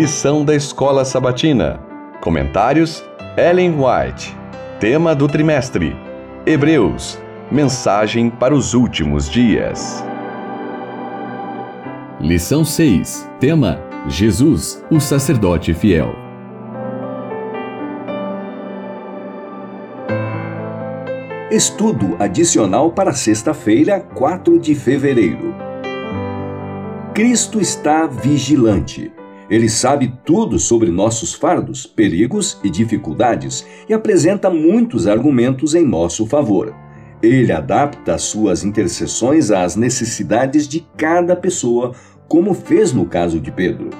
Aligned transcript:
Lição 0.00 0.44
da 0.44 0.54
Escola 0.54 1.04
Sabatina. 1.04 1.80
Comentários: 2.20 3.04
Ellen 3.36 3.74
White. 3.74 4.32
Tema 4.78 5.12
do 5.12 5.26
trimestre: 5.26 5.92
Hebreus. 6.46 7.18
Mensagem 7.50 8.30
para 8.30 8.54
os 8.54 8.74
últimos 8.74 9.28
dias. 9.28 10.04
Lição 12.20 12.64
6. 12.64 13.28
Tema: 13.40 13.80
Jesus, 14.06 14.84
o 14.88 15.00
sacerdote 15.00 15.74
fiel. 15.74 16.14
Estudo 21.50 22.14
adicional 22.20 22.92
para 22.92 23.12
sexta-feira, 23.12 23.98
4 24.14 24.60
de 24.60 24.76
fevereiro. 24.76 25.52
Cristo 27.12 27.60
está 27.60 28.06
vigilante. 28.06 29.17
Ele 29.50 29.68
sabe 29.68 30.12
tudo 30.26 30.58
sobre 30.58 30.90
nossos 30.90 31.32
fardos, 31.32 31.86
perigos 31.86 32.58
e 32.62 32.68
dificuldades 32.68 33.66
e 33.88 33.94
apresenta 33.94 34.50
muitos 34.50 35.06
argumentos 35.06 35.74
em 35.74 35.86
nosso 35.86 36.26
favor. 36.26 36.74
Ele 37.22 37.50
adapta 37.50 38.18
suas 38.18 38.62
intercessões 38.62 39.50
às 39.50 39.74
necessidades 39.74 40.68
de 40.68 40.86
cada 40.96 41.34
pessoa, 41.34 41.92
como 42.28 42.52
fez 42.52 42.92
no 42.92 43.06
caso 43.06 43.40
de 43.40 43.50
Pedro. 43.50 43.90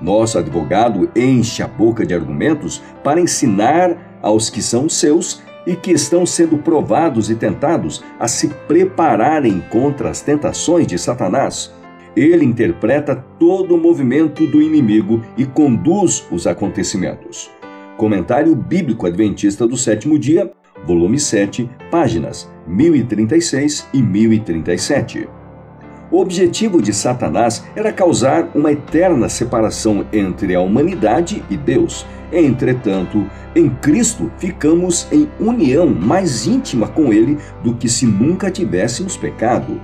Nosso 0.00 0.38
advogado 0.38 1.08
enche 1.14 1.62
a 1.62 1.68
boca 1.68 2.04
de 2.04 2.14
argumentos 2.14 2.82
para 3.02 3.20
ensinar 3.20 4.18
aos 4.22 4.48
que 4.48 4.62
são 4.62 4.88
seus 4.88 5.42
e 5.66 5.76
que 5.76 5.92
estão 5.92 6.26
sendo 6.26 6.58
provados 6.58 7.30
e 7.30 7.34
tentados 7.34 8.02
a 8.18 8.26
se 8.26 8.48
prepararem 8.66 9.62
contra 9.70 10.10
as 10.10 10.20
tentações 10.20 10.86
de 10.86 10.98
Satanás. 10.98 11.72
Ele 12.16 12.44
interpreta 12.44 13.16
todo 13.38 13.74
o 13.74 13.78
movimento 13.78 14.46
do 14.46 14.62
inimigo 14.62 15.20
e 15.36 15.44
conduz 15.44 16.24
os 16.30 16.46
acontecimentos. 16.46 17.50
Comentário 17.96 18.54
Bíblico 18.54 19.06
Adventista 19.06 19.66
do 19.66 19.76
Sétimo 19.76 20.16
Dia, 20.18 20.52
volume 20.86 21.18
7, 21.18 21.68
páginas 21.90 22.48
1036 22.66 23.88
e 23.92 24.00
1037. 24.00 25.28
O 26.10 26.20
objetivo 26.20 26.80
de 26.80 26.92
Satanás 26.92 27.64
era 27.74 27.92
causar 27.92 28.48
uma 28.54 28.70
eterna 28.70 29.28
separação 29.28 30.06
entre 30.12 30.54
a 30.54 30.60
humanidade 30.60 31.42
e 31.50 31.56
Deus. 31.56 32.06
Entretanto, 32.32 33.28
em 33.56 33.68
Cristo 33.68 34.30
ficamos 34.38 35.08
em 35.10 35.28
união 35.40 35.88
mais 35.88 36.46
íntima 36.46 36.86
com 36.86 37.12
Ele 37.12 37.38
do 37.64 37.74
que 37.74 37.88
se 37.88 38.06
nunca 38.06 38.50
tivéssemos 38.50 39.16
pecado. 39.16 39.80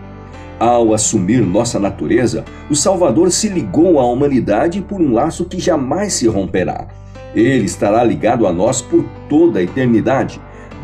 Ao 0.60 0.92
assumir 0.92 1.40
nossa 1.40 1.80
natureza, 1.80 2.44
o 2.68 2.76
Salvador 2.76 3.30
se 3.32 3.48
ligou 3.48 3.98
à 3.98 4.04
humanidade 4.04 4.82
por 4.82 5.00
um 5.00 5.14
laço 5.14 5.46
que 5.46 5.58
jamais 5.58 6.12
se 6.12 6.28
romperá. 6.28 6.86
Ele 7.34 7.64
estará 7.64 8.04
ligado 8.04 8.46
a 8.46 8.52
nós 8.52 8.82
por 8.82 9.02
toda 9.26 9.58
a 9.58 9.62
eternidade. 9.62 10.38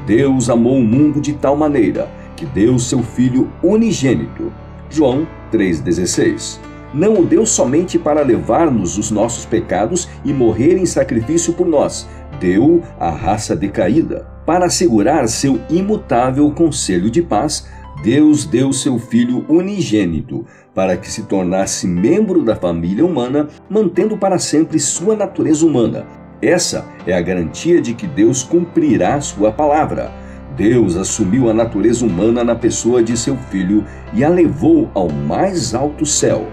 Deus 0.07 0.49
amou 0.49 0.79
o 0.79 0.83
mundo 0.83 1.21
de 1.21 1.35
tal 1.35 1.59
maneira 1.59 2.09
que 2.35 2.47
deu 2.47 2.79
seu 2.79 3.03
Filho 3.03 3.53
unigênito. 3.63 4.51
João 4.89 5.29
3,16. 5.53 6.59
Não 6.95 7.21
o 7.21 7.27
deu 7.27 7.45
somente 7.45 7.99
para 7.99 8.23
levar-nos 8.23 8.97
os 8.97 9.11
nossos 9.11 9.45
pecados 9.45 10.09
e 10.25 10.33
morrer 10.33 10.79
em 10.79 10.87
sacrifício 10.87 11.53
por 11.53 11.67
nós, 11.67 12.09
deu 12.41 12.83
a 12.99 13.11
raça 13.11 13.55
decaída. 13.55 14.27
Para 14.47 14.67
assegurar 14.67 15.29
seu 15.29 15.61
imutável 15.69 16.51
conselho 16.53 17.11
de 17.11 17.21
paz, 17.21 17.67
Deus 18.03 18.45
deu 18.45 18.73
seu 18.73 18.99
Filho 18.99 19.45
unigênito 19.49 20.45
para 20.75 20.97
que 20.97 21.11
se 21.11 21.23
tornasse 21.23 21.87
membro 21.87 22.43
da 22.45 22.55
família 22.55 23.05
humana, 23.05 23.49
mantendo 23.69 24.17
para 24.17 24.39
sempre 24.39 24.79
sua 24.79 25.17
natureza 25.17 25.67
humana. 25.67 26.07
Essa 26.41 26.85
é 27.07 27.15
a 27.17 27.21
garantia 27.21 27.81
de 27.81 27.95
que 27.95 28.07
Deus 28.07 28.43
cumprirá 28.43 29.21
sua 29.21 29.51
palavra. 29.51 30.13
Deus 30.57 30.97
assumiu 30.97 31.51
a 31.51 31.55
natureza 31.55 32.05
humana 32.05 32.45
na 32.45 32.55
pessoa 32.55 33.03
de 33.03 33.17
seu 33.17 33.37
Filho 33.37 33.85
e 34.13 34.23
a 34.23 34.29
levou 34.29 34.91
ao 34.95 35.09
mais 35.11 35.75
alto 35.75 36.05
céu. 36.05 36.47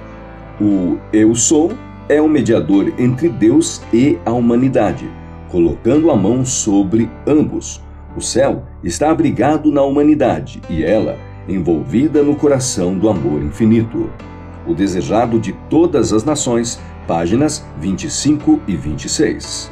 O 0.59 0.97
Eu 1.12 1.35
Sou 1.35 1.72
é 2.07 2.22
o 2.22 2.28
mediador 2.28 2.94
entre 2.97 3.29
Deus 3.29 3.81
e 3.94 4.17
a 4.25 4.31
humanidade, 4.31 5.09
colocando 5.50 6.12
a 6.12 6.16
mão 6.16 6.46
sobre 6.46 7.09
ambos. 7.28 7.81
O 8.16 8.22
céu 8.22 8.63
está 8.84 9.09
abrigado 9.09 9.72
na 9.72 9.81
humanidade 9.84 10.62
e 10.69 10.84
ela 10.84 11.17
envolvida 11.47 12.23
no 12.23 12.35
coração 12.35 12.97
do 12.97 13.09
amor 13.09 13.41
infinito. 13.41 14.09
O 14.65 14.73
desejado 14.73 15.39
de 15.39 15.53
todas 15.69 16.13
as 16.13 16.23
nações, 16.23 16.79
páginas 17.07 17.65
25 17.79 18.61
e 18.67 18.75
26. 18.75 19.71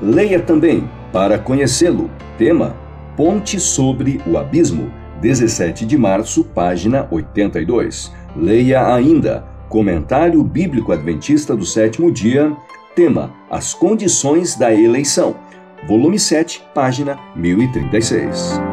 Leia 0.00 0.40
também, 0.40 0.88
para 1.12 1.38
conhecê-lo, 1.38 2.10
tema 2.36 2.76
Ponte 3.16 3.58
sobre 3.58 4.20
o 4.24 4.38
Abismo, 4.38 4.92
17 5.20 5.84
de 5.84 5.98
março, 5.98 6.44
página 6.44 7.08
82. 7.10 8.12
Leia 8.36 8.94
ainda 8.94 9.44
Comentário 9.68 10.42
Bíblico 10.44 10.92
Adventista 10.92 11.56
do 11.56 11.66
Sétimo 11.66 12.12
Dia, 12.12 12.56
tema 12.94 13.32
As 13.50 13.74
Condições 13.74 14.54
da 14.56 14.72
Eleição, 14.72 15.34
volume 15.88 16.18
7, 16.18 16.62
página 16.72 17.18
1036. 17.34 18.67